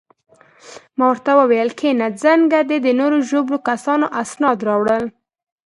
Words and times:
ما 0.97 1.05
ورته 1.11 1.31
وویل: 1.39 1.69
کښېنه، 1.79 2.07
څنګه 2.23 2.59
چې 2.69 2.77
د 2.85 2.87
نورو 2.99 3.17
ژوبلو 3.29 3.57
کسانو 3.69 4.05
اسناد 4.21 4.57
راوړل 4.67 5.03
شول. 5.11 5.11